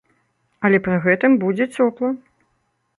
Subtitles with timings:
[0.69, 2.13] Але пры гэтым будзе цёпла.